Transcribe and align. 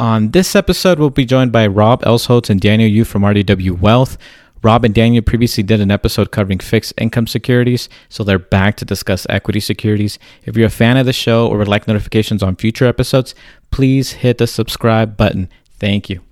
On 0.00 0.30
this 0.30 0.56
episode, 0.56 0.98
we'll 0.98 1.10
be 1.10 1.26
joined 1.26 1.52
by 1.52 1.66
Rob 1.66 2.00
Elsholtz 2.04 2.48
and 2.48 2.58
Daniel 2.58 2.88
Yu 2.88 3.04
from 3.04 3.20
REDW 3.20 3.78
Wealth. 3.78 4.16
Rob 4.62 4.82
and 4.82 4.94
Daniel 4.94 5.22
previously 5.22 5.62
did 5.62 5.78
an 5.78 5.90
episode 5.90 6.30
covering 6.30 6.58
fixed 6.58 6.94
income 6.96 7.26
securities, 7.26 7.90
so 8.08 8.24
they're 8.24 8.38
back 8.38 8.78
to 8.78 8.86
discuss 8.86 9.26
equity 9.28 9.60
securities. 9.60 10.18
If 10.46 10.56
you're 10.56 10.68
a 10.68 10.70
fan 10.70 10.96
of 10.96 11.04
the 11.04 11.12
show 11.12 11.46
or 11.48 11.58
would 11.58 11.68
like 11.68 11.86
notifications 11.86 12.42
on 12.42 12.56
future 12.56 12.86
episodes, 12.86 13.34
please 13.70 14.12
hit 14.12 14.38
the 14.38 14.46
subscribe 14.46 15.18
button. 15.18 15.50
Thank 15.78 16.08
you. 16.08 16.22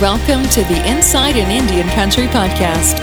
Welcome 0.00 0.42
to 0.48 0.64
the 0.64 0.82
Inside 0.90 1.36
an 1.36 1.52
Indian 1.52 1.86
Country 1.90 2.26
podcast, 2.26 2.98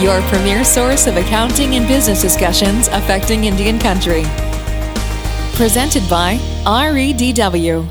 your 0.00 0.22
premier 0.30 0.62
source 0.62 1.08
of 1.08 1.16
accounting 1.16 1.74
and 1.74 1.88
business 1.88 2.22
discussions 2.22 2.86
affecting 2.86 3.42
Indian 3.42 3.80
country. 3.80 4.22
Presented 5.54 6.08
by 6.08 6.38
REDW. 6.68 7.88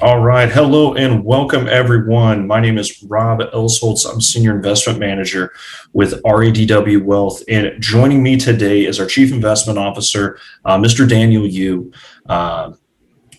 All 0.00 0.18
right. 0.18 0.50
Hello 0.50 0.94
and 0.94 1.24
welcome, 1.24 1.68
everyone. 1.68 2.48
My 2.48 2.60
name 2.60 2.76
is 2.76 3.00
Rob 3.04 3.38
Elsholtz. 3.38 4.12
I'm 4.12 4.20
Senior 4.20 4.56
Investment 4.56 4.98
Manager 4.98 5.52
with 5.92 6.20
REDW 6.24 7.04
Wealth. 7.04 7.44
And 7.46 7.80
joining 7.80 8.20
me 8.20 8.36
today 8.36 8.86
is 8.86 8.98
our 8.98 9.06
Chief 9.06 9.30
Investment 9.30 9.78
Officer, 9.78 10.36
uh, 10.64 10.76
Mr. 10.76 11.08
Daniel 11.08 11.46
Yu. 11.46 11.92
Uh, 12.28 12.72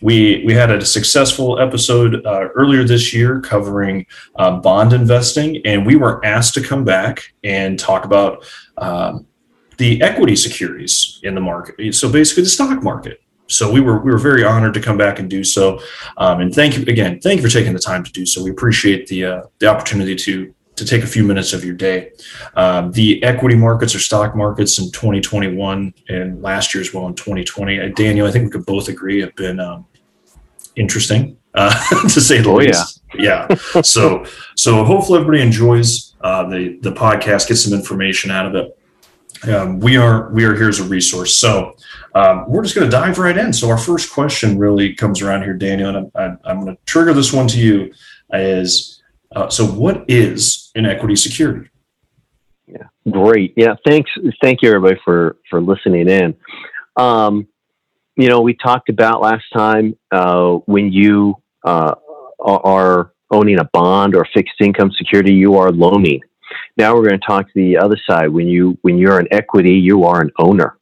we, 0.01 0.45
we 0.45 0.53
had 0.53 0.71
a 0.71 0.85
successful 0.85 1.59
episode 1.59 2.25
uh, 2.25 2.47
earlier 2.55 2.85
this 2.85 3.13
year 3.13 3.41
covering 3.41 4.05
uh, 4.37 4.61
bond 4.61 4.93
investing, 4.93 5.61
and 5.65 5.85
we 5.85 5.97
were 5.97 6.25
asked 6.25 6.53
to 6.53 6.61
come 6.61 6.85
back 6.85 7.33
and 7.43 7.77
talk 7.77 8.05
about 8.05 8.49
um, 8.77 9.27
the 9.75 10.01
equity 10.01 10.37
securities 10.37 11.19
in 11.23 11.35
the 11.35 11.41
market. 11.41 11.93
So 11.95 12.09
basically, 12.09 12.43
the 12.43 12.49
stock 12.49 12.81
market 12.81 13.19
so 13.49 13.69
we 13.71 13.81
were 13.81 13.99
we 13.99 14.11
were 14.11 14.17
very 14.17 14.43
honored 14.43 14.73
to 14.75 14.79
come 14.79 14.97
back 14.97 15.19
and 15.19 15.29
do 15.29 15.43
so. 15.43 15.81
Um, 16.17 16.41
and 16.41 16.53
thank 16.53 16.77
you 16.77 16.83
again. 16.83 17.19
Thank 17.19 17.41
you 17.41 17.47
for 17.47 17.53
taking 17.53 17.73
the 17.73 17.79
time 17.79 18.03
to 18.03 18.11
do 18.11 18.25
so. 18.25 18.43
We 18.43 18.51
appreciate 18.51 19.07
the 19.07 19.25
uh, 19.25 19.41
the 19.59 19.67
opportunity 19.67 20.15
to 20.15 20.53
to 20.75 20.85
take 20.85 21.03
a 21.03 21.07
few 21.07 21.23
minutes 21.23 21.51
of 21.51 21.65
your 21.65 21.75
day. 21.75 22.11
Um, 22.55 22.91
the 22.93 23.21
equity 23.23 23.55
markets 23.55 23.93
or 23.93 23.99
stock 23.99 24.35
markets 24.35 24.79
in 24.79 24.85
2021 24.91 25.93
and 26.07 26.41
last 26.41 26.73
year 26.73 26.81
as 26.81 26.93
well 26.93 27.05
in 27.07 27.15
2020, 27.15 27.79
uh, 27.79 27.89
Daniel, 27.89 28.25
I 28.25 28.31
think 28.31 28.45
we 28.45 28.51
could 28.51 28.65
both 28.65 28.87
agree 28.87 29.19
have 29.19 29.35
been 29.35 29.59
um, 29.59 29.85
interesting 30.77 31.37
uh, 31.53 31.73
to 32.03 32.21
say 32.21 32.39
the 32.41 32.49
oh, 32.49 32.55
least. 32.55 33.01
Yeah. 33.13 33.47
yeah. 33.49 33.81
so 33.81 34.25
so 34.55 34.83
hopefully 34.83 35.19
everybody 35.19 35.43
enjoys 35.43 36.15
uh, 36.21 36.47
the 36.47 36.79
the 36.81 36.91
podcast, 36.91 37.47
get 37.47 37.57
some 37.57 37.73
information 37.73 38.31
out 38.31 38.45
of 38.45 38.55
it. 38.55 38.78
Um, 39.47 39.79
we 39.79 39.97
are 39.97 40.29
we 40.31 40.43
are 40.43 40.55
here 40.55 40.69
as 40.69 40.79
a 40.79 40.83
resource. 40.83 41.37
So 41.37 41.75
um, 42.15 42.45
we're 42.49 42.63
just 42.63 42.75
going 42.75 42.89
to 42.89 42.91
dive 42.91 43.19
right 43.19 43.37
in. 43.37 43.53
So 43.53 43.69
our 43.69 43.77
first 43.77 44.11
question 44.11 44.57
really 44.57 44.93
comes 44.93 45.21
around 45.21 45.43
here, 45.43 45.53
Daniel, 45.53 45.95
and 45.95 46.11
I'm, 46.15 46.39
I'm 46.43 46.59
going 46.61 46.75
to 46.75 46.81
trigger 46.85 47.13
this 47.13 47.31
one 47.31 47.47
to 47.47 47.59
you. 47.59 47.93
Is 48.33 49.01
uh, 49.35 49.49
so 49.49 49.65
what 49.65 50.05
is 50.07 50.71
an 50.75 50.85
equity 50.85 51.15
security? 51.15 51.69
Yeah, 52.67 52.87
great. 53.09 53.53
Yeah, 53.55 53.75
thanks. 53.85 54.11
Thank 54.41 54.61
you, 54.61 54.69
everybody, 54.69 54.99
for 55.05 55.37
for 55.49 55.61
listening 55.61 56.09
in. 56.09 56.35
Um, 56.95 57.47
you 58.15 58.27
know, 58.27 58.41
we 58.41 58.53
talked 58.53 58.89
about 58.89 59.21
last 59.21 59.45
time 59.53 59.97
uh, 60.11 60.55
when 60.65 60.91
you 60.91 61.35
uh, 61.65 61.95
are 62.39 63.13
owning 63.31 63.59
a 63.59 63.63
bond 63.65 64.15
or 64.15 64.27
fixed 64.33 64.59
income 64.59 64.91
security, 64.91 65.33
you 65.33 65.55
are 65.55 65.71
loaning. 65.71 66.19
Now 66.77 66.95
we're 66.95 67.07
going 67.07 67.19
to 67.19 67.25
talk 67.25 67.45
to 67.45 67.53
the 67.55 67.77
other 67.77 67.97
side. 68.09 68.29
When 68.29 68.47
you 68.47 68.77
when 68.81 68.97
you're 68.97 69.19
an 69.19 69.27
equity, 69.31 69.73
you 69.73 70.03
are 70.05 70.21
an 70.21 70.31
owner. 70.37 70.77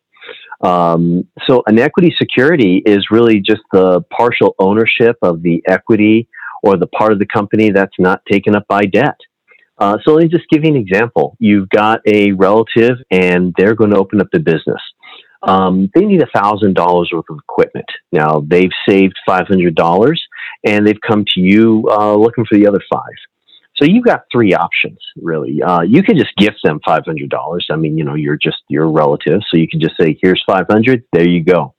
Um, 0.62 1.28
so 1.48 1.64
an 1.68 1.78
equity 1.78 2.14
security 2.18 2.82
is 2.86 3.12
really 3.12 3.40
just 3.40 3.62
the 3.72 4.02
partial 4.16 4.56
ownership 4.60 5.18
of 5.22 5.44
the 5.44 5.62
equity 5.68 6.28
or 6.64 6.78
the 6.78 6.88
part 6.88 7.12
of 7.14 7.20
the 7.20 7.28
company 7.28 7.70
that's 7.70 7.94
not 8.00 8.22
taken 8.30 8.56
up 8.56 8.66
by 8.68 8.82
debt. 8.82 9.18
Uh, 9.78 9.98
so 10.04 10.14
let 10.14 10.23
me 10.23 10.30
just 10.30 10.50
give 10.50 10.64
you 10.64 10.72
an 10.72 10.76
example. 10.76 11.36
You've 11.40 11.70
got 11.70 12.02
a 12.08 12.32
relative 12.32 12.98
and 13.11 13.54
they're 13.58 13.76
going 13.76 13.92
to 13.92 13.98
open 13.98 14.20
up 14.20 14.28
the 14.34 14.39
business. 14.39 14.82
Um, 15.44 15.92
they 15.94 16.04
need 16.04 16.22
$1,000 16.22 17.14
worth 17.14 17.26
of 17.30 17.38
equipment. 17.38 17.86
Now 18.11 18.44
they've 18.48 18.72
saved 18.89 19.16
$500 19.30 20.16
and 20.66 20.88
they've 20.88 21.02
come 21.08 21.26
to 21.36 21.39
you 21.39 21.88
uh, 21.92 22.16
looking 22.16 22.45
for 22.45 22.58
the 22.58 22.67
other 22.67 22.82
five. 22.92 23.14
So 23.77 23.86
you've 23.86 24.05
got 24.05 24.23
three 24.32 24.54
options, 24.54 24.98
really. 25.21 25.61
Uh, 25.61 25.82
you 25.82 26.02
could 26.02 26.17
just 26.17 26.36
gift 26.38 26.58
them 26.64 26.80
five 26.86 27.04
hundred 27.05 27.30
dollars. 27.30 27.67
I 27.71 27.76
mean, 27.76 27.98
you 27.98 28.04
know, 28.04 28.15
you're 28.15 28.38
just 28.38 28.58
your 28.70 28.89
relative, 28.89 29.42
so 29.49 29.58
you 29.58 29.67
can 29.67 29.80
just 29.80 29.95
say, 29.99 30.17
"Here's 30.21 30.43
five 30.48 30.65
hundred. 30.70 31.04
There 31.14 31.27
you 31.27 31.43
go." 31.43 31.76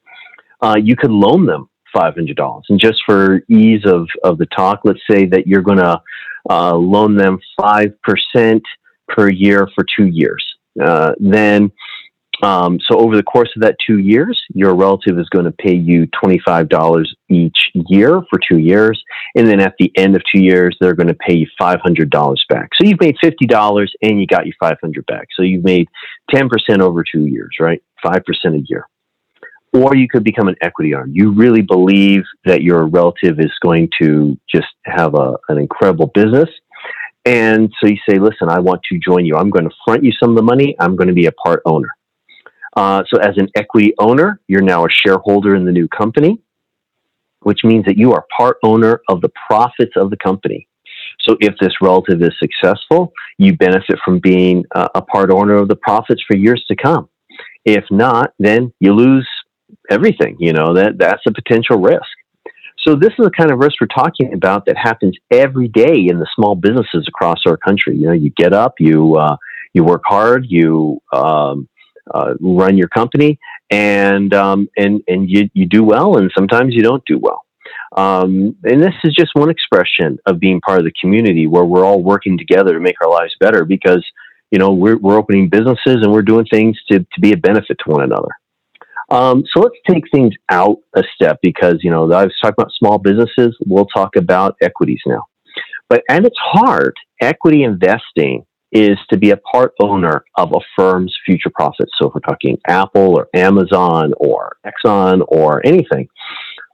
Uh, 0.63 0.77
you 0.81 0.97
could 0.97 1.11
loan 1.11 1.47
them 1.47 1.69
five 1.93 2.15
hundred 2.15 2.37
dollars, 2.37 2.65
and 2.69 2.81
just 2.81 3.01
for 3.05 3.41
ease 3.49 3.83
of 3.85 4.07
of 4.23 4.39
the 4.39 4.47
talk, 4.47 4.81
let's 4.85 5.01
say 5.11 5.27
that 5.27 5.47
you're 5.47 5.63
going 5.63 5.79
to 5.79 6.01
uh, 6.49 6.75
loan 6.75 7.17
them 7.17 7.39
five 7.61 7.93
percent 8.03 8.63
per 9.09 9.29
year 9.29 9.69
for 9.75 9.85
two 9.97 10.07
years. 10.07 10.45
Uh, 10.81 11.13
then 11.19 11.73
um, 12.43 12.79
so 12.89 12.99
over 12.99 13.17
the 13.17 13.23
course 13.23 13.51
of 13.57 13.63
that 13.63 13.77
two 13.85 13.99
years, 13.99 14.41
your 14.55 14.75
relative 14.75 15.19
is 15.19 15.29
going 15.29 15.45
to 15.45 15.53
pay 15.53 15.75
you 15.75 16.07
$25 16.23 17.05
each 17.29 17.71
year 17.75 18.23
for 18.31 18.39
two 18.49 18.59
years. 18.59 19.03
And 19.35 19.47
then 19.47 19.61
at 19.61 19.75
the 19.79 19.91
end 19.97 20.15
of 20.15 20.23
two 20.33 20.41
years, 20.41 20.77
they're 20.81 20.95
going 20.95 21.09
to 21.09 21.15
pay 21.15 21.35
you 21.35 21.47
$500 21.61 22.37
back. 22.49 22.69
So 22.81 22.87
you've 22.87 23.01
made 23.01 23.17
$50 23.23 23.87
and 24.03 24.21
you 24.21 24.27
got 24.27 24.47
your 24.47 24.55
500 24.61 25.07
back. 25.07 25.27
So 25.37 25.43
you've 25.43 25.65
made 25.65 25.89
10% 26.33 26.49
over 26.81 27.03
two 27.03 27.27
years, 27.27 27.51
right? 27.59 27.83
5% 28.05 28.21
a 28.47 28.65
year. 28.69 28.87
Or 29.73 29.95
you 29.95 30.09
could 30.09 30.25
become 30.25 30.49
an 30.49 30.57
equity 30.63 30.95
owner. 30.95 31.09
You 31.11 31.33
really 31.33 31.63
believe 31.63 32.23
that 32.45 32.63
your 32.63 32.87
relative 32.87 33.39
is 33.41 33.53
going 33.61 33.91
to 34.01 34.39
just 34.53 34.69
have 34.85 35.15
a, 35.15 35.37
an 35.49 35.59
incredible 35.59 36.07
business. 36.15 36.49
And 37.27 37.71
so 37.79 37.89
you 37.89 37.99
say, 38.09 38.19
listen, 38.19 38.49
I 38.49 38.61
want 38.61 38.83
to 38.85 38.99
join 38.99 39.27
you. 39.27 39.37
I'm 39.37 39.51
going 39.51 39.69
to 39.69 39.75
front 39.85 40.05
you 40.05 40.13
some 40.13 40.31
of 40.31 40.37
the 40.37 40.43
money. 40.43 40.75
I'm 40.81 40.97
going 40.97 41.09
to 41.09 41.15
be 41.15 41.27
a 41.27 41.33
part 41.33 41.61
owner. 41.67 41.91
Uh, 42.79 43.03
so, 43.13 43.19
as 43.21 43.37
an 43.39 43.49
equity 43.57 43.93
owner, 43.99 44.41
you're 44.47 44.63
now 44.63 44.85
a 44.85 44.89
shareholder 44.89 45.57
in 45.57 45.65
the 45.65 45.73
new 45.73 45.89
company, 45.89 46.41
which 47.41 47.65
means 47.65 47.85
that 47.87 47.99
you 47.99 48.13
are 48.13 48.25
part 48.37 48.57
owner 48.63 49.01
of 49.09 49.21
the 49.21 49.31
profits 49.49 49.91
of 49.97 50.11
the 50.11 50.17
company. 50.17 50.69
So, 51.23 51.37
if 51.41 51.55
this 51.61 51.73
relative 51.83 52.23
is 52.23 52.31
successful, 52.39 53.13
you 53.37 53.57
benefit 53.57 53.99
from 54.05 54.21
being 54.21 54.65
uh, 54.77 54.91
a 54.95 55.03
part 55.03 55.33
owner 55.33 55.57
of 55.57 55.67
the 55.67 55.75
profits 55.75 56.23
for 56.25 56.37
years 56.37 56.65
to 56.69 56.77
come. 56.77 57.09
If 57.65 57.83
not, 57.91 58.33
then 58.39 58.73
you 58.79 58.93
lose 58.93 59.29
everything. 59.91 60.37
You 60.39 60.53
know 60.53 60.73
that 60.75 60.99
that's 60.99 61.23
a 61.27 61.33
potential 61.33 61.81
risk. 61.81 62.07
So 62.87 62.95
this 62.95 63.11
is 63.19 63.25
the 63.25 63.33
kind 63.37 63.51
of 63.51 63.59
risk 63.59 63.81
we're 63.81 63.89
talking 63.89 64.33
about 64.35 64.67
that 64.67 64.77
happens 64.77 65.17
every 65.33 65.67
day 65.67 66.07
in 66.09 66.21
the 66.21 66.29
small 66.37 66.55
businesses 66.55 67.07
across 67.09 67.39
our 67.45 67.57
country. 67.57 67.97
You 67.97 68.07
know, 68.07 68.13
you 68.13 68.31
get 68.37 68.53
up, 68.53 68.75
you 68.79 69.17
uh, 69.17 69.37
you 69.75 69.83
work 69.83 70.03
hard, 70.07 70.47
you 70.49 71.03
um, 71.13 71.69
uh, 72.13 72.35
run 72.41 72.77
your 72.77 72.89
company, 72.89 73.39
and 73.71 74.33
um, 74.35 74.69
and 74.77 75.03
and 75.09 75.31
you 75.31 75.49
you 75.55 75.67
do 75.67 75.85
well, 75.85 76.17
and 76.17 76.31
sometimes 76.37 76.75
you 76.75 76.83
don't 76.83 77.05
do 77.07 77.19
well. 77.19 77.45
Um, 77.97 78.57
and 78.65 78.83
this 78.83 78.95
is 79.05 79.15
just 79.15 79.31
one 79.35 79.51
expression 79.51 80.19
of 80.27 80.39
being 80.39 80.61
part 80.61 80.79
of 80.79 80.85
the 80.85 80.93
community 81.01 81.47
where 81.47 81.65
we're 81.65 81.85
all 81.85 82.03
working 82.03 82.37
together 82.37 82.75
to 82.75 82.81
make 82.81 82.97
our 83.01 83.11
lives 83.11 83.35
better 83.41 83.65
because 83.65 84.05
you 84.51 84.59
know 84.59 84.73
we're 84.73 84.99
we're 84.99 85.17
opening 85.17 85.49
businesses 85.49 85.97
and 86.03 86.13
we're 86.13 86.23
doing 86.23 86.47
things 86.51 86.79
to 86.91 87.01
to 87.01 87.21
be 87.21 87.33
a 87.33 87.37
benefit 87.37 87.79
to 87.85 87.91
one 87.91 88.03
another. 88.03 88.29
Um, 89.11 89.45
so 89.53 89.63
let's 89.63 89.77
take 89.89 90.05
things 90.13 90.35
out 90.51 90.77
a 90.95 91.03
step 91.15 91.39
because 91.43 91.79
you 91.83 91.91
know 91.91 92.05
I 92.13 92.25
was 92.25 92.35
talking 92.43 92.57
about 92.59 92.73
small 92.79 92.99
businesses. 92.99 93.57
We'll 93.67 93.87
talk 93.87 94.17
about 94.17 94.57
equities 94.61 95.01
now. 95.07 95.25
But 95.89 96.03
at 96.11 96.27
its 96.27 96.37
heart, 96.39 96.95
equity 97.23 97.63
investing 97.65 98.45
is 98.73 98.99
to 99.11 99.17
be 99.17 99.31
a 99.31 99.37
part 99.39 99.73
owner 99.81 100.25
of 100.37 100.53
a 100.53 100.61
firm's 100.77 101.17
future 101.25 101.51
profits. 101.55 101.93
So 101.99 102.09
if 102.09 102.15
we're 102.15 102.21
talking 102.21 102.59
Apple 102.69 103.17
or 103.19 103.29
Amazon 103.35 104.13
or 104.19 104.57
Exxon 104.67 105.23
or 105.29 105.65
anything, 105.67 106.09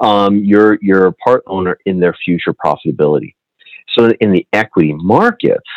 um, 0.01 0.39
you're 0.39 0.79
you're 0.83 1.07
a 1.07 1.13
part 1.13 1.43
owner 1.47 1.79
in 1.87 2.01
their 2.01 2.17
future 2.25 2.53
profitability. 2.53 3.35
So 3.97 4.11
in 4.21 4.33
the 4.33 4.47
equity 4.53 4.93
markets, 4.93 5.69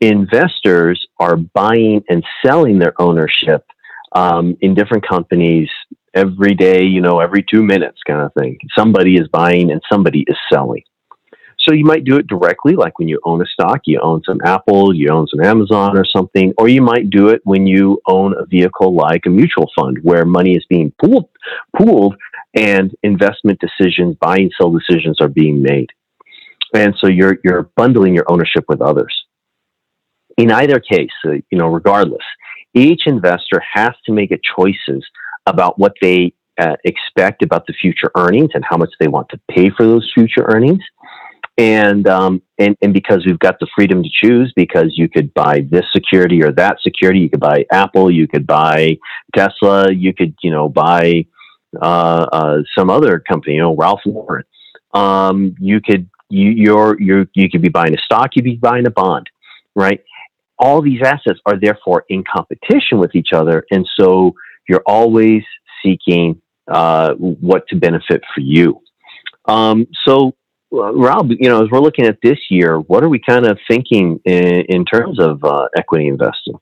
investors 0.00 1.06
are 1.20 1.36
buying 1.36 2.02
and 2.08 2.24
selling 2.44 2.78
their 2.78 3.00
ownership 3.00 3.64
um, 4.12 4.56
in 4.60 4.74
different 4.74 5.06
companies 5.06 5.68
every 6.14 6.54
day. 6.54 6.82
You 6.82 7.00
know, 7.00 7.20
every 7.20 7.44
two 7.48 7.62
minutes, 7.62 8.00
kind 8.04 8.20
of 8.20 8.32
thing. 8.34 8.58
Somebody 8.76 9.14
is 9.14 9.28
buying 9.28 9.70
and 9.70 9.80
somebody 9.90 10.24
is 10.26 10.36
selling. 10.52 10.82
So 11.62 11.72
you 11.72 11.84
might 11.84 12.04
do 12.04 12.16
it 12.16 12.26
directly, 12.26 12.74
like 12.74 12.98
when 12.98 13.06
you 13.06 13.20
own 13.24 13.40
a 13.40 13.46
stock, 13.46 13.82
you 13.84 14.00
own 14.00 14.22
some 14.26 14.40
Apple, 14.44 14.92
you 14.92 15.10
own 15.10 15.28
some 15.28 15.44
Amazon 15.44 15.96
or 15.96 16.04
something, 16.04 16.52
or 16.58 16.68
you 16.68 16.82
might 16.82 17.08
do 17.08 17.28
it 17.28 17.40
when 17.44 17.66
you 17.68 18.00
own 18.06 18.34
a 18.36 18.44
vehicle 18.46 18.94
like 18.94 19.26
a 19.26 19.30
mutual 19.30 19.70
fund 19.78 19.98
where 20.02 20.24
money 20.24 20.54
is 20.56 20.64
being 20.68 20.92
pooled, 21.00 21.28
pooled 21.76 22.16
and 22.54 22.94
investment 23.04 23.60
decisions, 23.60 24.16
buy 24.20 24.38
and 24.38 24.52
sell 24.58 24.72
decisions 24.72 25.20
are 25.20 25.28
being 25.28 25.62
made. 25.62 25.88
And 26.74 26.94
so 26.98 27.06
you're, 27.06 27.38
you're 27.44 27.70
bundling 27.76 28.14
your 28.14 28.24
ownership 28.28 28.64
with 28.68 28.80
others. 28.80 29.14
In 30.38 30.50
either 30.50 30.80
case, 30.80 31.10
uh, 31.24 31.32
you 31.50 31.58
know, 31.58 31.68
regardless, 31.68 32.24
each 32.74 33.02
investor 33.06 33.62
has 33.72 33.92
to 34.06 34.12
make 34.12 34.30
choices 34.56 35.06
about 35.46 35.78
what 35.78 35.92
they 36.00 36.32
uh, 36.58 36.76
expect 36.84 37.42
about 37.42 37.66
the 37.66 37.74
future 37.74 38.10
earnings 38.16 38.50
and 38.54 38.64
how 38.68 38.76
much 38.76 38.90
they 38.98 39.08
want 39.08 39.28
to 39.28 39.40
pay 39.50 39.70
for 39.70 39.84
those 39.84 40.10
future 40.14 40.44
earnings. 40.48 40.82
And, 41.58 42.08
um, 42.08 42.42
and, 42.58 42.76
and 42.80 42.94
because 42.94 43.24
we've 43.26 43.38
got 43.38 43.58
the 43.60 43.66
freedom 43.74 44.02
to 44.02 44.08
choose, 44.10 44.52
because 44.56 44.92
you 44.96 45.08
could 45.08 45.34
buy 45.34 45.66
this 45.70 45.84
security 45.92 46.42
or 46.42 46.50
that 46.52 46.78
security, 46.82 47.20
you 47.20 47.28
could 47.28 47.40
buy 47.40 47.66
Apple, 47.70 48.10
you 48.10 48.26
could 48.26 48.46
buy 48.46 48.96
Tesla, 49.36 49.92
you 49.92 50.14
could, 50.14 50.34
you 50.42 50.50
know, 50.50 50.68
buy 50.68 51.26
uh, 51.80 52.26
uh, 52.32 52.58
some 52.76 52.88
other 52.88 53.18
company, 53.18 53.56
you 53.56 53.60
know, 53.60 53.76
Ralph 53.76 54.00
Lauren. 54.06 54.44
Um, 54.94 55.54
you 55.60 55.80
could, 55.80 56.08
you, 56.30 56.50
you're, 56.50 57.00
you're, 57.00 57.26
you 57.34 57.50
could 57.50 57.62
be 57.62 57.68
buying 57.68 57.94
a 57.94 57.98
stock, 57.98 58.30
you'd 58.34 58.44
be 58.44 58.56
buying 58.56 58.86
a 58.86 58.90
bond, 58.90 59.28
right? 59.74 60.00
All 60.58 60.80
these 60.80 61.02
assets 61.04 61.40
are 61.44 61.58
therefore 61.60 62.04
in 62.08 62.24
competition 62.24 62.98
with 62.98 63.14
each 63.14 63.32
other. 63.34 63.66
And 63.70 63.86
so 63.98 64.34
you're 64.68 64.82
always 64.86 65.42
seeking 65.84 66.40
uh, 66.70 67.14
what 67.14 67.66
to 67.68 67.76
benefit 67.76 68.22
for 68.34 68.40
you. 68.40 68.80
Um, 69.46 69.86
so, 70.06 70.34
uh, 70.72 70.92
Rob, 70.94 71.30
you 71.30 71.48
know, 71.48 71.64
as 71.64 71.70
we're 71.70 71.80
looking 71.80 72.06
at 72.06 72.18
this 72.22 72.38
year, 72.50 72.80
what 72.80 73.02
are 73.04 73.08
we 73.08 73.18
kind 73.18 73.46
of 73.46 73.58
thinking 73.68 74.20
in, 74.24 74.62
in 74.68 74.84
terms 74.84 75.18
of 75.18 75.42
uh, 75.44 75.68
equity 75.76 76.08
investing? 76.08 76.54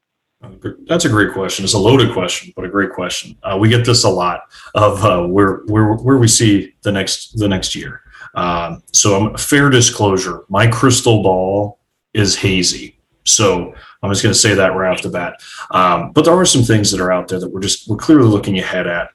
That's 0.87 1.05
a 1.05 1.09
great 1.09 1.33
question. 1.33 1.65
It's 1.65 1.75
a 1.75 1.79
loaded 1.79 2.13
question, 2.13 2.53
but 2.57 2.65
a 2.65 2.69
great 2.69 2.93
question. 2.93 3.37
Uh, 3.43 3.59
we 3.61 3.69
get 3.69 3.85
this 3.85 4.05
a 4.05 4.09
lot 4.09 4.41
of 4.75 5.05
uh, 5.05 5.27
where 5.27 5.63
where 5.67 5.93
where 5.95 6.17
we 6.17 6.29
see 6.29 6.75
the 6.83 6.91
next 6.91 7.39
the 7.39 7.47
next 7.47 7.75
year. 7.75 8.03
Um, 8.35 8.83
so, 8.93 9.17
I'm 9.17 9.37
fair 9.37 9.69
disclosure. 9.69 10.45
My 10.49 10.67
crystal 10.67 11.23
ball 11.23 11.81
is 12.15 12.37
hazy. 12.37 13.01
So 13.25 13.75
I'm 14.03 14.11
just 14.11 14.23
going 14.23 14.33
to 14.33 14.39
say 14.39 14.55
that 14.55 14.75
right 14.75 14.93
off 14.93 15.03
the 15.03 15.11
bat. 15.11 15.41
Um, 15.71 16.13
but 16.13 16.25
there 16.25 16.35
are 16.35 16.47
some 16.47 16.63
things 16.63 16.91
that 16.91 17.01
are 17.01 17.13
out 17.13 17.29
there 17.29 17.39
that 17.39 17.49
we're 17.49 17.61
just 17.61 17.89
we're 17.89 17.97
clearly 17.97 18.29
looking 18.29 18.59
ahead 18.59 18.87
at. 18.87 19.11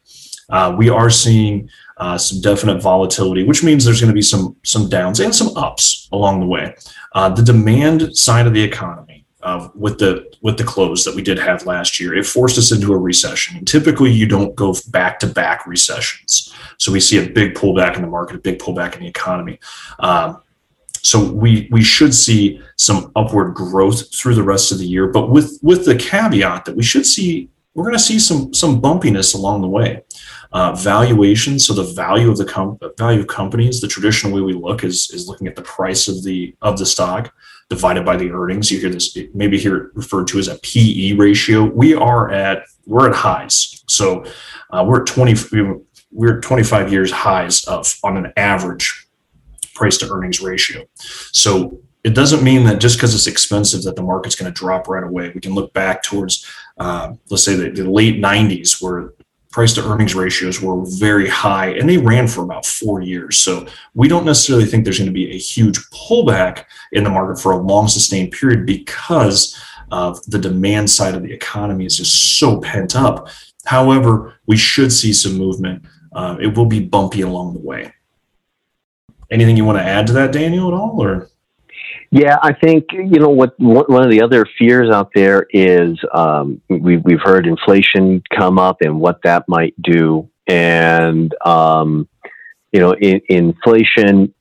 Uh, 0.49 0.75
we 0.77 0.89
are 0.89 1.09
seeing 1.09 1.69
uh, 1.97 2.17
some 2.17 2.41
definite 2.41 2.81
volatility, 2.81 3.43
which 3.43 3.63
means 3.63 3.85
there's 3.85 4.01
going 4.01 4.11
to 4.11 4.15
be 4.15 4.21
some 4.21 4.55
some 4.63 4.89
downs 4.89 5.19
and 5.19 5.33
some 5.33 5.55
ups 5.55 6.09
along 6.11 6.39
the 6.39 6.45
way. 6.45 6.75
Uh, 7.13 7.29
the 7.29 7.43
demand 7.43 8.15
side 8.17 8.47
of 8.47 8.53
the 8.53 8.61
economy, 8.61 9.25
uh, 9.43 9.69
with 9.75 9.97
the 9.99 10.29
with 10.41 10.57
the 10.57 10.63
close 10.63 11.03
that 11.03 11.15
we 11.15 11.21
did 11.21 11.39
have 11.39 11.65
last 11.65 11.99
year, 11.99 12.13
it 12.13 12.25
forced 12.25 12.57
us 12.57 12.71
into 12.71 12.93
a 12.93 12.97
recession. 12.97 13.57
And 13.57 13.67
typically, 13.67 14.11
you 14.11 14.27
don't 14.27 14.55
go 14.55 14.75
back 14.89 15.19
to 15.19 15.27
back 15.27 15.65
recessions, 15.65 16.53
so 16.77 16.91
we 16.91 16.99
see 16.99 17.17
a 17.17 17.29
big 17.29 17.53
pullback 17.53 17.95
in 17.95 18.01
the 18.01 18.09
market, 18.09 18.35
a 18.35 18.39
big 18.39 18.59
pullback 18.59 18.95
in 18.95 19.01
the 19.01 19.07
economy. 19.07 19.59
Um, 19.99 20.41
so 20.97 21.31
we 21.31 21.69
we 21.71 21.83
should 21.83 22.13
see 22.13 22.61
some 22.77 23.11
upward 23.15 23.53
growth 23.53 24.13
through 24.13 24.35
the 24.35 24.43
rest 24.43 24.71
of 24.71 24.79
the 24.79 24.87
year, 24.87 25.07
but 25.07 25.29
with 25.29 25.59
with 25.61 25.85
the 25.85 25.95
caveat 25.95 26.65
that 26.65 26.75
we 26.75 26.83
should 26.83 27.05
see 27.05 27.49
we're 27.75 27.83
going 27.83 27.93
to 27.93 27.99
see 27.99 28.17
some 28.17 28.53
some 28.53 28.81
bumpiness 28.81 29.35
along 29.35 29.61
the 29.61 29.67
way. 29.67 30.01
Uh, 30.51 30.73
valuation, 30.73 31.59
so 31.59 31.73
the 31.73 31.83
value 31.83 32.29
of 32.29 32.37
the 32.37 32.45
com- 32.45 32.77
value 32.97 33.21
of 33.21 33.27
companies, 33.27 33.81
the 33.81 33.87
traditional 33.87 34.33
way 34.33 34.41
we 34.41 34.53
look 34.53 34.83
is 34.83 35.09
is 35.11 35.27
looking 35.27 35.47
at 35.47 35.55
the 35.55 35.61
price 35.61 36.07
of 36.07 36.23
the 36.23 36.55
of 36.61 36.77
the 36.77 36.85
stock 36.85 37.33
divided 37.69 38.05
by 38.05 38.15
the 38.15 38.31
earnings. 38.31 38.71
You 38.71 38.79
hear 38.79 38.89
this 38.89 39.17
maybe 39.33 39.57
here 39.57 39.91
referred 39.93 40.27
to 40.27 40.39
as 40.39 40.47
a 40.47 40.57
PE 40.59 41.13
ratio. 41.13 41.65
We 41.65 41.93
are 41.93 42.31
at 42.31 42.63
we're 42.85 43.09
at 43.09 43.15
highs, 43.15 43.83
so 43.87 44.25
uh, 44.71 44.85
we're 44.87 45.01
at 45.01 45.07
twenty 45.07 45.35
we're 46.11 46.39
twenty 46.41 46.63
five 46.63 46.91
years 46.91 47.11
highs 47.11 47.63
of 47.65 47.93
on 48.03 48.17
an 48.17 48.31
average 48.37 49.07
price 49.73 49.97
to 49.97 50.09
earnings 50.09 50.41
ratio. 50.41 50.85
So 51.31 51.79
it 52.05 52.13
doesn't 52.13 52.43
mean 52.43 52.65
that 52.65 52.79
just 52.79 52.97
because 52.97 53.15
it's 53.15 53.25
expensive 53.25 53.81
that 53.81 53.95
the 53.95 54.03
market's 54.03 54.35
going 54.35 54.51
to 54.51 54.57
drop 54.57 54.87
right 54.87 55.03
away. 55.03 55.31
We 55.33 55.41
can 55.41 55.55
look 55.55 55.73
back 55.73 56.03
towards, 56.03 56.45
uh, 56.77 57.13
let's 57.31 57.43
say, 57.43 57.55
the, 57.55 57.71
the 57.71 57.89
late 57.89 58.17
90s 58.17 58.79
where 58.79 59.14
price 59.55 59.71
to 59.71 59.89
earnings 59.89 60.13
ratios 60.13 60.61
were 60.61 60.83
very 60.99 61.29
high 61.29 61.67
and 61.67 61.87
they 61.87 61.97
ran 61.97 62.27
for 62.27 62.43
about 62.43 62.65
four 62.65 62.99
years. 62.99 63.37
So 63.37 63.65
we 63.93 64.09
don't 64.09 64.25
necessarily 64.25 64.65
think 64.65 64.83
there's 64.83 64.97
going 64.97 65.07
to 65.07 65.13
be 65.13 65.31
a 65.31 65.37
huge 65.37 65.77
pullback 65.91 66.65
in 66.91 67.05
the 67.05 67.09
market 67.09 67.41
for 67.41 67.53
a 67.53 67.57
long 67.57 67.87
sustained 67.87 68.33
period 68.33 68.65
because 68.65 69.57
of 69.93 70.21
the 70.25 70.39
demand 70.39 70.89
side 70.89 71.15
of 71.15 71.23
the 71.23 71.31
economy 71.31 71.85
is 71.85 71.95
just 71.95 72.37
so 72.37 72.59
pent 72.59 72.97
up. 72.97 73.29
However, 73.65 74.33
we 74.45 74.57
should 74.57 74.91
see 74.91 75.13
some 75.13 75.37
movement. 75.37 75.85
Uh, 76.13 76.35
it 76.41 76.57
will 76.57 76.65
be 76.65 76.81
bumpy 76.81 77.21
along 77.21 77.53
the 77.53 77.61
way 77.61 77.93
anything 79.31 79.57
you 79.57 79.65
want 79.65 79.77
to 79.77 79.83
add 79.83 80.05
to 80.07 80.13
that, 80.13 80.31
Daniel, 80.31 80.67
at 80.67 80.73
all, 80.73 81.01
or? 81.01 81.29
Yeah, 82.11 82.37
I 82.41 82.53
think 82.53 82.85
you 82.91 83.19
know 83.19 83.29
what. 83.29 83.59
One 83.59 84.03
of 84.03 84.11
the 84.11 84.21
other 84.21 84.45
fears 84.57 84.93
out 84.93 85.11
there 85.13 85.47
is 85.49 85.97
um, 86.13 86.61
we, 86.69 86.97
we've 86.97 87.21
heard 87.21 87.45
inflation 87.47 88.23
come 88.33 88.57
up 88.59 88.77
and 88.81 88.99
what 88.99 89.21
that 89.23 89.45
might 89.47 89.73
do, 89.81 90.29
and 90.47 91.33
um, 91.45 92.07
you 92.71 92.79
know, 92.79 92.93
in, 92.93 93.21
inflation, 93.29 94.33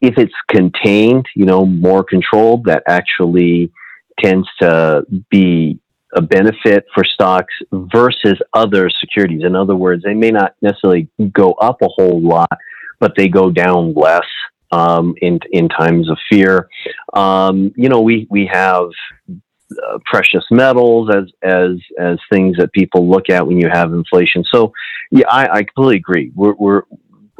if 0.00 0.18
it's 0.18 0.34
contained, 0.48 1.26
you 1.36 1.46
know, 1.46 1.64
more 1.64 2.02
controlled, 2.02 2.64
that 2.64 2.82
actually 2.88 3.70
tends 4.18 4.48
to 4.60 5.06
be 5.30 5.78
a 6.14 6.20
benefit 6.20 6.84
for 6.92 7.04
stocks 7.04 7.54
versus 7.70 8.40
other 8.52 8.90
securities. 8.90 9.44
In 9.44 9.54
other 9.54 9.76
words, 9.76 10.02
they 10.02 10.14
may 10.14 10.32
not 10.32 10.54
necessarily 10.60 11.08
go 11.32 11.52
up 11.52 11.80
a 11.82 11.88
whole 11.88 12.20
lot, 12.20 12.50
but 12.98 13.12
they 13.16 13.28
go 13.28 13.50
down 13.50 13.94
less 13.94 14.26
um, 14.70 15.14
in 15.20 15.38
in 15.50 15.68
times 15.68 16.10
of 16.10 16.18
fear. 16.30 16.68
Um, 17.14 17.72
you 17.76 17.88
know, 17.88 18.00
we 18.00 18.26
we 18.30 18.46
have 18.46 18.88
uh, 19.28 19.98
precious 20.04 20.44
metals 20.50 21.10
as 21.14 21.24
as 21.42 21.76
as 21.98 22.18
things 22.32 22.56
that 22.58 22.72
people 22.72 23.08
look 23.08 23.28
at 23.30 23.46
when 23.46 23.58
you 23.58 23.68
have 23.68 23.92
inflation. 23.92 24.44
So, 24.52 24.72
yeah, 25.10 25.26
I, 25.28 25.48
I 25.58 25.62
completely 25.62 25.96
agree. 25.96 26.32
We're, 26.34 26.54
we're 26.54 26.82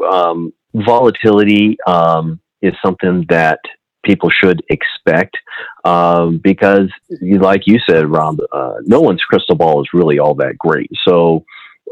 um, 0.09 0.53
volatility 0.75 1.77
um, 1.87 2.41
is 2.63 2.75
something 2.85 3.27
that 3.29 3.59
people 4.05 4.31
should 4.31 4.63
expect 4.71 5.37
um, 5.85 6.39
because, 6.43 6.89
like 7.21 7.63
you 7.67 7.79
said, 7.89 8.11
Rob, 8.11 8.39
uh, 8.53 8.75
no 8.85 9.01
one's 9.01 9.23
crystal 9.23 9.57
ball 9.57 9.83
is 9.83 9.89
really 9.93 10.19
all 10.19 10.35
that 10.37 10.57
great. 10.59 10.91
So 11.07 11.45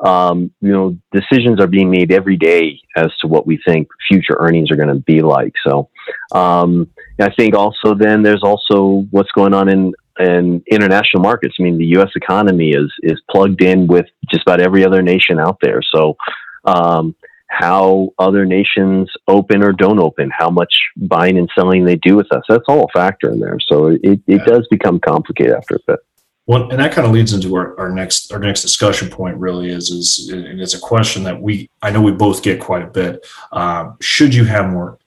um, 0.05 0.53
you 0.61 0.73
know, 0.73 0.97
decisions 1.13 1.61
are 1.61 1.67
being 1.67 1.91
made 1.91 2.13
every 2.13 2.37
day 2.37 2.81
as 2.97 3.09
to 3.21 3.27
what 3.27 3.47
we 3.47 3.61
think 3.67 3.89
future 4.09 4.37
earnings 4.39 4.71
are 4.71 4.77
going 4.77 4.89
to 4.89 5.03
be 5.03 5.21
like. 5.23 5.53
So, 5.67 5.91
um, 6.33 6.89
I 7.21 7.31
think 7.35 7.55
also 7.55 7.95
then 7.95 8.23
there's 8.23 8.43
also 8.43 9.07
what's 9.11 9.33
going 9.33 9.55
on 9.55 9.69
in 9.69 9.93
in 10.21 10.63
international 10.67 11.23
markets. 11.23 11.57
I 11.59 11.63
mean, 11.63 11.79
the 11.79 11.87
U.S. 11.99 12.11
economy 12.15 12.71
is 12.71 12.93
is 13.03 13.21
plugged 13.31 13.63
in 13.63 13.87
with 13.87 14.07
just 14.31 14.43
about 14.43 14.61
every 14.61 14.85
other 14.85 15.03
nation 15.03 15.39
out 15.39 15.59
there. 15.61 15.81
So, 15.83 16.17
um, 16.65 17.15
how 17.49 18.11
other 18.19 18.45
nations 18.45 19.11
open 19.27 19.65
or 19.65 19.73
don't 19.73 19.99
open, 19.99 20.31
how 20.37 20.51
much 20.51 20.73
buying 20.97 21.39
and 21.39 21.49
selling 21.55 21.85
they 21.85 21.97
do 21.97 22.15
with 22.15 22.31
us, 22.31 22.43
that's 22.49 22.65
all 22.69 22.85
a 22.85 22.99
factor 22.99 23.31
in 23.33 23.41
there. 23.41 23.59
So 23.67 23.89
it, 23.89 24.01
it 24.05 24.21
yeah. 24.27 24.45
does 24.45 24.69
become 24.71 25.01
complicated 25.01 25.55
after 25.55 25.77
a 25.77 25.79
bit. 25.87 26.01
Well, 26.49 26.71
and 26.71 26.81
that 26.81 26.93
kind 26.93 27.07
of 27.07 27.13
leads 27.13 27.35
into 27.35 27.55
our, 27.57 27.79
our 27.79 27.91
next 27.91 28.33
our 28.33 28.39
next 28.39 28.63
discussion 28.63 29.11
point. 29.11 29.37
Really, 29.37 29.69
is 29.69 29.91
is 29.91 30.31
and 30.31 30.59
it's 30.63 30.73
a 30.73 30.81
question 30.81 31.23
that 31.25 31.41
we 31.41 31.69
I 31.83 31.91
know 31.91 32.01
we 32.01 32.11
both 32.11 32.43
get 32.43 32.59
quite 32.59 32.83
a 32.83 32.87
bit. 32.87 33.27
Um, 33.53 33.99
should 34.01 34.35
you 34.35 34.47
have 34.47 34.71
more? 34.71 34.99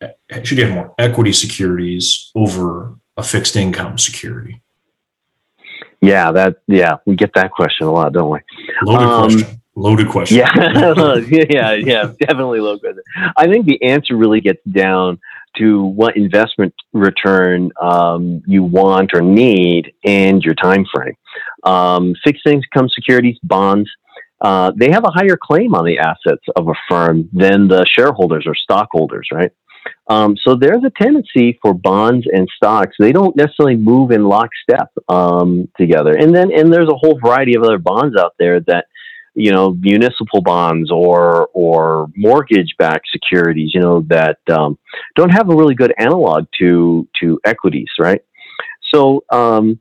Should 0.43 0.60
you 0.60 0.65
have 0.65 0.74
more 0.75 0.93
equity 1.00 1.33
securities 1.33 2.31
over 2.36 2.93
a 3.17 3.24
fixed 3.24 3.55
income 3.55 3.98
security? 3.98 4.62
Yeah, 6.00 6.31
that 6.31 6.57
yeah, 6.67 6.98
we 7.07 7.15
get 7.15 7.33
that 7.33 7.51
question 7.51 7.88
a 7.88 7.91
lot, 7.91 8.13
don't 8.13 8.29
we? 8.29 8.39
Loaded 8.83 9.07
um, 9.07 9.29
question. 9.29 9.62
Loaded 9.74 10.10
question. 10.10 10.38
Yeah, 10.45 11.15
yeah, 11.50 11.74
yeah, 11.74 12.12
definitely 12.19 12.60
loaded 12.60 12.81
question. 12.81 13.01
I 13.36 13.48
think 13.48 13.65
the 13.65 13.81
answer 13.81 14.15
really 14.15 14.41
gets 14.41 14.63
down 14.65 15.19
to 15.58 15.84
what 15.84 16.17
investment 16.17 16.74
return 16.93 17.72
um, 17.81 18.41
you 18.46 18.63
want 18.63 19.12
or 19.13 19.22
need 19.22 19.93
and 20.03 20.43
your 20.43 20.55
time 20.55 20.86
frame. 20.93 21.15
Um, 21.63 22.15
fixed 22.24 22.46
income 22.48 22.89
securities, 22.89 23.38
bonds, 23.43 23.89
uh, 24.41 24.72
they 24.75 24.89
have 24.91 25.03
a 25.03 25.12
higher 25.12 25.38
claim 25.41 25.75
on 25.75 25.86
the 25.86 26.00
assets 26.00 26.43
of 26.55 26.67
a 26.67 26.74
firm 26.89 27.29
than 27.31 27.67
the 27.67 27.86
shareholders 27.86 28.46
or 28.48 28.55
stockholders, 28.55 29.27
right? 29.31 29.51
Um, 30.08 30.36
so 30.43 30.55
there's 30.55 30.84
a 30.84 30.91
tendency 31.01 31.60
for 31.62 31.74
bonds 31.74 32.25
and 32.31 32.48
stocks; 32.55 32.96
they 33.00 33.12
don't 33.12 33.36
necessarily 33.36 33.75
move 33.75 34.12
in 34.12 34.25
lockstep 34.25 34.89
um, 35.10 35.70
together. 35.77 36.12
And 36.12 36.36
then, 36.36 36.51
and 36.51 36.74
there's 36.74 36.89
a 36.89 36.98
whole 36.98 37.20
variety 37.24 37.55
of 37.55 37.63
other 37.63 37.77
bonds 37.77 38.15
out 38.17 38.34
there 38.39 38.60
that 38.62 38.86
you 39.34 39.52
know, 39.52 39.72
municipal 39.80 40.42
bonds 40.42 40.92
or 40.92 41.48
or 41.54 42.08
mortgage-backed 42.16 43.08
securities, 43.12 43.72
you 43.74 43.82
know, 43.82 44.02
that 44.10 44.40
um, 44.52 44.78
don't 45.16 45.30
have 45.30 45.50
a 45.50 45.56
really 45.56 45.76
good 45.76 45.94
analog 45.98 46.46
to 46.60 47.08
to 47.22 47.40
equities, 47.46 47.90
right? 48.00 48.22
So, 48.94 49.24
um, 49.32 49.80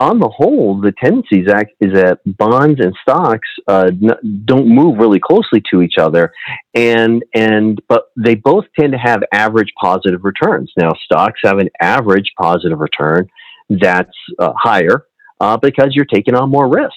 on 0.00 0.18
the 0.18 0.28
whole, 0.28 0.80
the 0.80 0.92
tendency 0.92 1.40
is 1.40 1.92
that 1.92 2.18
bonds 2.26 2.80
and 2.80 2.94
stocks 3.00 3.48
uh, 3.68 3.90
n- 4.02 4.42
don't 4.44 4.68
move 4.68 4.98
really 4.98 5.20
closely 5.20 5.62
to 5.70 5.82
each 5.82 5.98
other, 5.98 6.32
and 6.74 7.24
and 7.34 7.80
but 7.88 8.06
they 8.16 8.34
both 8.34 8.64
tend 8.78 8.92
to 8.92 8.98
have 8.98 9.22
average 9.32 9.72
positive 9.80 10.24
returns. 10.24 10.72
Now, 10.76 10.92
stocks 11.04 11.40
have 11.44 11.58
an 11.58 11.70
average 11.80 12.32
positive 12.38 12.80
return 12.80 13.28
that's 13.70 14.16
uh, 14.38 14.52
higher 14.56 15.06
uh, 15.40 15.56
because 15.56 15.94
you're 15.94 16.04
taking 16.04 16.34
on 16.34 16.50
more 16.50 16.68
risk. 16.68 16.92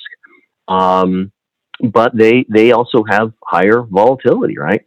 Um, 0.68 1.32
but 1.82 2.16
they 2.16 2.46
they 2.50 2.72
also 2.72 3.04
have 3.10 3.34
higher 3.44 3.82
volatility, 3.82 4.58
right? 4.58 4.86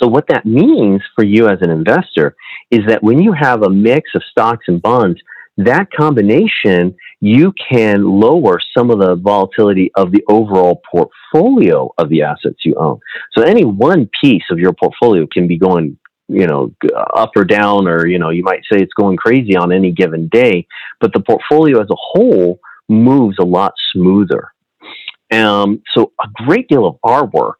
So 0.00 0.06
what 0.06 0.28
that 0.28 0.46
means 0.46 1.02
for 1.14 1.24
you 1.24 1.48
as 1.48 1.58
an 1.60 1.70
investor 1.70 2.36
is 2.70 2.80
that 2.86 3.02
when 3.02 3.20
you 3.20 3.32
have 3.32 3.62
a 3.62 3.70
mix 3.70 4.10
of 4.14 4.22
stocks 4.30 4.66
and 4.68 4.80
bonds, 4.80 5.20
that 5.56 5.90
combination 5.90 6.94
you 7.20 7.52
can 7.70 8.04
lower 8.04 8.60
some 8.76 8.90
of 8.90 9.00
the 9.00 9.16
volatility 9.16 9.90
of 9.96 10.12
the 10.12 10.22
overall 10.28 10.80
portfolio 10.88 11.92
of 11.98 12.08
the 12.10 12.22
assets 12.22 12.64
you 12.64 12.74
own. 12.76 13.00
So 13.36 13.42
any 13.42 13.64
one 13.64 14.08
piece 14.20 14.44
of 14.50 14.60
your 14.60 14.72
portfolio 14.72 15.26
can 15.26 15.48
be 15.48 15.58
going 15.58 15.98
you 16.28 16.46
know 16.46 16.72
up 17.14 17.32
or 17.36 17.44
down 17.44 17.88
or 17.88 18.06
you 18.06 18.18
know 18.18 18.30
you 18.30 18.42
might 18.42 18.60
say 18.70 18.78
it's 18.78 18.92
going 18.92 19.16
crazy 19.16 19.56
on 19.56 19.72
any 19.72 19.90
given 19.90 20.28
day 20.28 20.66
but 21.00 21.12
the 21.14 21.20
portfolio 21.20 21.80
as 21.80 21.88
a 21.90 21.96
whole 21.96 22.60
moves 22.88 23.38
a 23.40 23.44
lot 23.44 23.72
smoother 23.92 24.52
um, 25.32 25.82
so 25.94 26.12
a 26.22 26.28
great 26.44 26.68
deal 26.68 26.86
of 26.86 26.96
our 27.02 27.26
work 27.26 27.58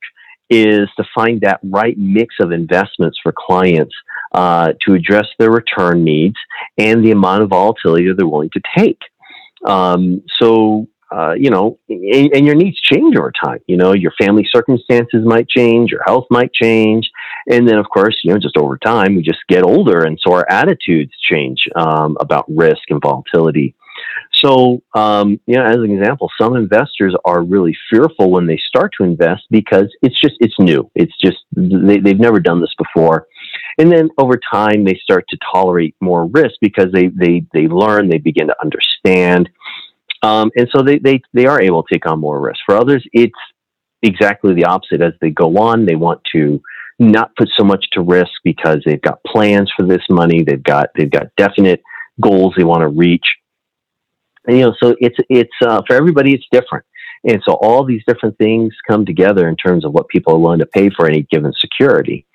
is 0.51 0.89
to 0.97 1.05
find 1.15 1.41
that 1.43 1.61
right 1.63 1.97
mix 1.99 2.35
of 2.41 2.53
investments 2.53 3.19
for 3.23 3.33
clients 3.37 3.95
uh, 4.33 4.73
to 4.87 4.95
address 4.95 5.27
their 5.39 5.51
return 5.51 6.05
needs 6.05 6.37
and 6.79 7.05
the 7.05 7.11
amount 7.11 7.43
of 7.43 7.51
volatility 7.51 8.09
that 8.09 8.15
they're 8.17 8.27
willing 8.27 8.51
to 8.51 8.61
take. 8.77 8.99
Um, 9.67 10.23
so, 10.41 10.87
uh, 11.11 11.33
you 11.33 11.51
know, 11.51 11.79
and, 11.89 12.35
and, 12.35 12.47
your 12.47 12.55
needs 12.55 12.79
change 12.81 13.17
over 13.17 13.33
time. 13.33 13.59
You 13.67 13.77
know, 13.77 13.95
your 13.95 14.13
family 14.21 14.47
circumstances 14.53 15.25
might 15.25 15.49
change, 15.49 15.91
your 15.91 16.03
health 16.07 16.27
might 16.31 16.53
change. 16.53 17.11
And 17.51 17.67
then, 17.67 17.79
of 17.79 17.87
course, 17.89 18.19
you 18.23 18.33
know, 18.33 18.39
just 18.39 18.59
over 18.59 18.77
time, 18.77 19.17
we 19.17 19.23
just 19.23 19.39
get 19.49 19.65
older. 19.65 20.05
And 20.05 20.19
so 20.23 20.35
our 20.35 20.47
attitudes 20.51 21.13
change 21.21 21.61
um, 21.75 22.17
about 22.21 22.45
risk 22.49 22.83
and 22.91 23.01
volatility. 23.03 23.75
So, 24.45 24.83
um, 24.95 25.41
you 25.47 25.57
know, 25.57 25.65
as 25.65 25.77
an 25.77 25.91
example, 25.91 26.31
some 26.41 26.55
investors 26.57 27.15
are 27.25 27.43
really 27.43 27.77
fearful 27.91 28.31
when 28.31 28.47
they 28.47 28.59
start 28.69 28.93
to 28.99 29.05
invest 29.05 29.43
because 29.51 29.87
it's 30.03 30.19
just 30.21 30.35
it's 30.41 30.55
new. 30.59 30.91
It's 30.95 31.17
just 31.19 31.39
they, 31.57 31.99
they've 31.99 32.19
never 32.19 32.39
done 32.39 32.61
this 32.61 32.75
before, 32.79 33.27
and 33.79 33.91
then 33.91 34.11
over 34.19 34.39
time 34.53 34.85
they 34.85 34.99
start 35.03 35.25
to 35.31 35.39
tolerate 35.53 35.97
more 36.01 36.27
risk 36.27 36.55
because 36.61 36.93
they 36.93 37.09
they 37.09 37.45
they 37.53 37.67
learn, 37.67 38.09
they 38.09 38.19
begin 38.19 38.47
to 38.47 38.57
understand, 38.63 39.49
um, 40.23 40.51
and 40.57 40.69
so 40.73 40.83
they 40.83 40.99
they 40.99 41.21
they 41.33 41.47
are 41.47 41.61
able 41.61 41.83
to 41.83 41.95
take 41.95 42.07
on 42.07 42.21
more 42.21 42.41
risk. 42.41 42.61
For 42.65 42.77
others, 42.77 43.05
it's 43.13 43.33
exactly 44.03 44.55
the 44.55 44.67
opposite. 44.67 45.03
As 45.03 45.15
they 45.21 45.31
go 45.31 45.57
on, 45.59 45.85
they 45.85 45.97
want 45.97 46.21
to 46.33 46.63
not 47.01 47.35
put 47.37 47.49
so 47.57 47.65
much 47.65 47.85
to 47.93 48.03
risk 48.03 48.33
because 48.45 48.79
they've 48.85 49.03
got 49.03 49.23
plans 49.25 49.73
for 49.77 49.85
this 49.85 50.03
money. 50.11 50.45
They've 50.45 50.63
got 50.63 50.91
they've 50.97 51.11
got 51.11 51.35
definite 51.37 51.83
goals 52.21 52.55
they 52.57 52.65
want 52.65 52.83
to 52.83 52.89
reach 52.89 53.25
you 54.47 54.61
know, 54.61 54.75
so 54.83 54.97
it's 55.01 55.17
it's 55.29 55.51
uh, 55.63 55.83
for 55.87 55.95
everybody. 55.95 56.35
It's 56.35 56.47
different, 56.53 56.85
and 57.25 57.43
so 57.45 57.55
all 57.55 57.85
these 57.85 58.03
different 58.07 58.39
things 58.39 58.75
come 58.89 59.05
together 59.05 59.49
in 59.49 59.57
terms 59.57 59.85
of 59.85 59.93
what 59.93 60.09
people 60.09 60.35
are 60.35 60.39
willing 60.39 60.61
to 60.61 60.67
pay 60.67 60.91
for 60.91 61.07
any 61.07 61.27
given 61.31 61.53
security. 61.59 62.27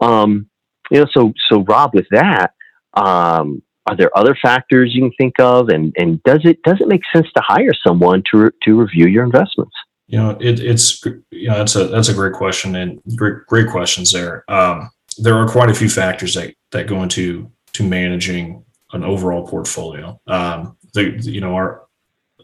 Um, 0.00 0.48
you 0.90 1.00
know, 1.00 1.06
so 1.12 1.32
so 1.50 1.62
Rob, 1.62 1.94
with 1.94 2.06
that, 2.10 2.52
um, 2.94 3.62
are 3.86 3.96
there 3.96 4.16
other 4.16 4.36
factors 4.40 4.94
you 4.94 5.02
can 5.02 5.12
think 5.18 5.40
of, 5.40 5.68
and 5.68 5.92
and 5.96 6.22
does 6.22 6.40
it 6.44 6.62
does 6.62 6.80
it 6.80 6.88
make 6.88 7.02
sense 7.12 7.26
to 7.34 7.42
hire 7.42 7.74
someone 7.86 8.22
to 8.30 8.38
re- 8.38 8.50
to 8.64 8.80
review 8.80 9.06
your 9.06 9.24
investments? 9.24 9.74
You 10.06 10.18
know, 10.18 10.30
it, 10.40 10.60
it's 10.60 11.04
you 11.30 11.48
know 11.48 11.58
that's 11.58 11.76
a 11.76 11.86
that's 11.88 12.08
a 12.08 12.14
great 12.14 12.32
question 12.32 12.76
and 12.76 13.00
great 13.16 13.46
great 13.46 13.68
questions 13.68 14.12
there. 14.12 14.44
Um, 14.48 14.90
there 15.18 15.34
are 15.34 15.48
quite 15.48 15.70
a 15.70 15.74
few 15.74 15.88
factors 15.88 16.34
that 16.34 16.54
that 16.72 16.86
go 16.86 17.02
into 17.02 17.50
to 17.74 17.82
managing 17.82 18.64
an 18.92 19.04
overall 19.04 19.46
portfolio. 19.46 20.18
Um, 20.26 20.77
the 20.98 21.30
you 21.30 21.40
know 21.40 21.54
our 21.54 21.88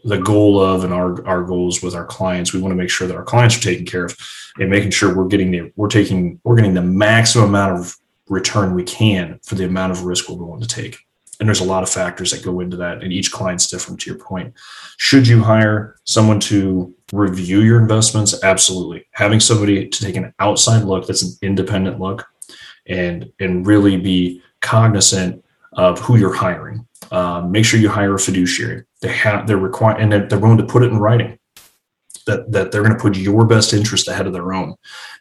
the 0.03 0.17
goal 0.17 0.61
of 0.61 0.83
and 0.83 0.93
our 0.93 1.25
our 1.27 1.43
goals 1.43 1.81
with 1.81 1.95
our 1.95 2.05
clients. 2.05 2.53
We 2.53 2.61
want 2.61 2.71
to 2.71 2.77
make 2.77 2.89
sure 2.89 3.07
that 3.07 3.17
our 3.17 3.23
clients 3.23 3.57
are 3.57 3.61
taken 3.61 3.85
care 3.85 4.05
of 4.05 4.15
and 4.59 4.69
making 4.69 4.91
sure 4.91 5.15
we're 5.15 5.27
getting 5.27 5.51
the 5.51 5.71
we're 5.75 5.89
taking 5.89 6.39
we're 6.43 6.55
getting 6.55 6.75
the 6.75 6.81
maximum 6.81 7.49
amount 7.49 7.79
of 7.79 7.95
return 8.27 8.73
we 8.73 8.83
can 8.83 9.39
for 9.43 9.55
the 9.55 9.65
amount 9.65 9.91
of 9.91 10.03
risk 10.03 10.29
we're 10.29 10.35
willing 10.35 10.61
to 10.61 10.67
take. 10.67 10.97
And 11.39 11.49
there's 11.49 11.59
a 11.59 11.65
lot 11.65 11.83
of 11.83 11.89
factors 11.89 12.31
that 12.31 12.45
go 12.45 12.61
into 12.61 12.77
that 12.77 13.03
and 13.03 13.11
each 13.11 13.31
client's 13.31 13.67
different 13.67 13.99
to 14.01 14.09
your 14.09 14.19
point. 14.19 14.53
Should 14.97 15.27
you 15.27 15.43
hire 15.43 15.97
someone 16.05 16.39
to 16.41 16.95
review 17.11 17.59
your 17.59 17.77
investments? 17.77 18.41
Absolutely. 18.41 19.05
Having 19.11 19.41
somebody 19.41 19.89
to 19.89 20.03
take 20.03 20.15
an 20.15 20.33
outside 20.39 20.85
look 20.85 21.05
that's 21.05 21.23
an 21.23 21.33
independent 21.41 21.99
look 21.99 22.25
and 22.87 23.31
and 23.39 23.65
really 23.65 23.97
be 23.97 24.41
cognizant 24.61 25.43
of 25.73 25.99
who 25.99 26.17
you're 26.17 26.33
hiring 26.33 26.87
um, 27.11 27.51
make 27.51 27.65
sure 27.65 27.79
you 27.79 27.89
hire 27.89 28.15
a 28.15 28.19
fiduciary. 28.19 28.83
They 29.01 29.09
have 29.09 29.47
they're 29.47 29.57
required 29.57 30.01
and 30.01 30.11
they're, 30.11 30.27
they're 30.27 30.39
willing 30.39 30.57
to 30.57 30.65
put 30.65 30.83
it 30.83 30.91
in 30.91 30.97
writing 30.97 31.37
that 32.25 32.51
that 32.51 32.71
they're 32.71 32.83
going 32.83 32.95
to 32.95 33.01
put 33.01 33.17
your 33.17 33.45
best 33.45 33.73
interest 33.73 34.07
ahead 34.07 34.27
of 34.27 34.33
their 34.33 34.53
own. 34.53 34.75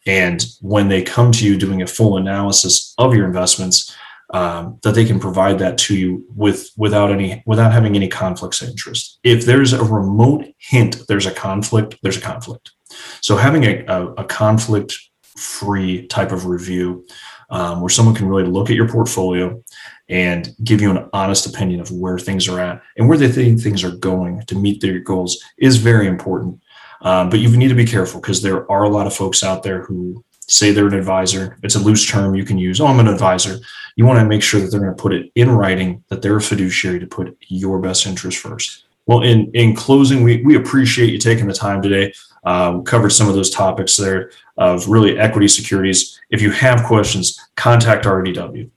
And 0.06 0.44
when 0.60 0.88
they 0.88 1.02
come 1.02 1.32
to 1.32 1.46
you 1.46 1.56
doing 1.56 1.82
a 1.82 1.86
full 1.86 2.16
analysis 2.16 2.94
of 2.98 3.14
your 3.14 3.26
investments, 3.26 3.94
um, 4.32 4.78
that 4.82 4.94
they 4.94 5.04
can 5.04 5.20
provide 5.20 5.58
that 5.58 5.78
to 5.78 5.96
you 5.96 6.26
with 6.34 6.70
without 6.76 7.10
any 7.10 7.42
without 7.46 7.72
having 7.72 7.94
any 7.96 8.08
conflicts 8.08 8.62
of 8.62 8.68
interest. 8.68 9.18
If 9.22 9.44
there's 9.44 9.72
a 9.72 9.84
remote 9.84 10.46
hint 10.58 11.06
there's 11.08 11.26
a 11.26 11.30
conflict, 11.32 11.96
there's 12.02 12.16
a 12.16 12.22
conflict. 12.22 12.72
So 13.20 13.36
having 13.36 13.64
a, 13.64 13.84
a, 13.86 14.06
a 14.14 14.24
conflict 14.24 14.96
free 15.36 16.06
type 16.06 16.32
of 16.32 16.46
review 16.46 17.06
um, 17.50 17.80
where 17.80 17.90
someone 17.90 18.14
can 18.14 18.28
really 18.28 18.48
look 18.48 18.70
at 18.70 18.76
your 18.76 18.88
portfolio 18.88 19.62
and 20.08 20.54
give 20.62 20.80
you 20.80 20.90
an 20.90 21.08
honest 21.12 21.46
opinion 21.46 21.80
of 21.80 21.90
where 21.90 22.18
things 22.18 22.48
are 22.48 22.60
at 22.60 22.82
and 22.96 23.08
where 23.08 23.18
they 23.18 23.30
think 23.30 23.60
things 23.60 23.82
are 23.82 23.90
going 23.96 24.42
to 24.42 24.54
meet 24.54 24.80
their 24.80 24.98
goals 24.98 25.42
is 25.58 25.76
very 25.76 26.06
important. 26.06 26.60
Um, 27.00 27.28
but 27.30 27.38
you 27.38 27.54
need 27.56 27.68
to 27.68 27.74
be 27.74 27.86
careful 27.86 28.20
because 28.20 28.42
there 28.42 28.70
are 28.70 28.84
a 28.84 28.88
lot 28.88 29.06
of 29.06 29.14
folks 29.14 29.42
out 29.42 29.62
there 29.62 29.82
who 29.82 30.24
say 30.40 30.72
they're 30.72 30.86
an 30.86 30.94
advisor. 30.94 31.58
It's 31.62 31.74
a 31.74 31.80
loose 31.80 32.06
term 32.06 32.34
you 32.34 32.44
can 32.44 32.58
use. 32.58 32.80
Oh, 32.80 32.86
I'm 32.86 33.00
an 33.00 33.08
advisor. 33.08 33.58
You 33.96 34.06
want 34.06 34.18
to 34.18 34.24
make 34.24 34.42
sure 34.42 34.60
that 34.60 34.70
they're 34.70 34.80
going 34.80 34.94
to 34.94 35.02
put 35.02 35.14
it 35.14 35.30
in 35.34 35.50
writing 35.50 36.02
that 36.08 36.22
they're 36.22 36.36
a 36.36 36.42
fiduciary 36.42 36.98
to 37.00 37.06
put 37.06 37.36
your 37.48 37.78
best 37.78 38.06
interest 38.06 38.38
first. 38.38 38.84
Well, 39.06 39.22
in 39.22 39.50
in 39.52 39.76
closing, 39.76 40.22
we 40.22 40.42
we 40.42 40.56
appreciate 40.56 41.12
you 41.12 41.18
taking 41.18 41.46
the 41.46 41.54
time 41.54 41.82
today. 41.82 42.12
Uh, 42.44 42.80
covered 42.80 43.10
some 43.10 43.28
of 43.28 43.34
those 43.34 43.50
topics 43.50 43.96
there 43.96 44.30
of 44.58 44.86
really 44.86 45.18
equity 45.18 45.48
securities. 45.48 46.20
If 46.30 46.42
you 46.42 46.50
have 46.50 46.84
questions, 46.84 47.40
contact 47.56 48.04
REDW 48.04 48.70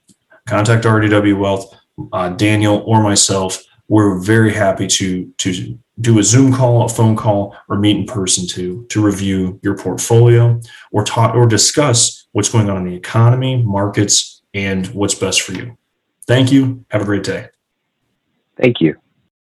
contact 0.47 0.85
REDW 0.85 1.37
Wealth, 1.37 1.75
uh, 2.13 2.29
Daniel, 2.29 2.83
or 2.87 3.03
myself. 3.03 3.63
We're 3.89 4.19
very 4.19 4.53
happy 4.53 4.87
to 4.87 5.31
to 5.37 5.77
do 5.99 6.19
a 6.19 6.23
Zoom 6.23 6.53
call, 6.53 6.83
a 6.83 6.89
phone 6.89 7.15
call, 7.15 7.55
or 7.69 7.77
meet 7.77 7.97
in 7.97 8.05
person 8.05 8.47
to 8.47 8.85
to 8.89 9.05
review 9.05 9.59
your 9.61 9.77
portfolio 9.77 10.59
or 10.91 11.03
talk 11.03 11.35
or 11.35 11.45
discuss 11.45 12.27
what's 12.31 12.49
going 12.49 12.69
on 12.69 12.77
in 12.77 12.85
the 12.85 12.95
economy, 12.95 13.61
markets, 13.63 14.41
and 14.53 14.87
what's 14.87 15.15
best 15.15 15.41
for 15.41 15.53
you. 15.53 15.77
Thank 16.25 16.51
you. 16.51 16.85
Have 16.89 17.01
a 17.01 17.05
great 17.05 17.23
day. 17.23 17.49
Thank 18.57 18.81
you. 18.81 18.95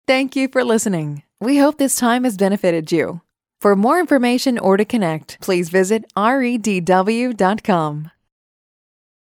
Thank 0.06 0.36
you 0.36 0.48
for 0.48 0.62
listening. 0.62 1.24
We 1.40 1.58
hope 1.58 1.78
this 1.78 1.96
time 1.96 2.24
has 2.24 2.36
benefited 2.36 2.92
you. 2.92 3.20
For 3.60 3.74
more 3.74 3.98
information 3.98 4.56
or 4.56 4.76
to 4.76 4.84
connect, 4.84 5.40
please 5.40 5.68
visit 5.68 6.04
redw.com. 6.16 8.10